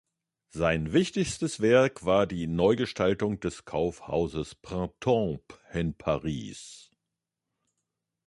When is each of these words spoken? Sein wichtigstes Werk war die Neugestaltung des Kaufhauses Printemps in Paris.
Sein 0.49 0.93
wichtigstes 0.93 1.59
Werk 1.61 2.03
war 2.05 2.25
die 2.25 2.47
Neugestaltung 2.47 3.39
des 3.39 3.65
Kaufhauses 3.65 4.55
Printemps 4.55 5.43
in 5.73 5.93
Paris. 5.95 6.89